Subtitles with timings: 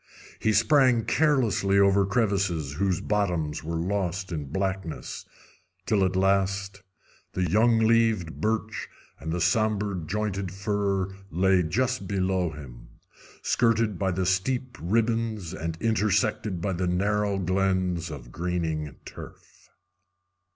[0.39, 5.27] He sprang carelessly over crevices whose bottoms were lost in blackness,
[5.85, 6.81] till at last
[7.33, 12.87] the young leaved birch and the somber pointed fir lay just below him,
[13.43, 19.69] skirted by the steep ribands and intersected by the narrow glens of greening turf.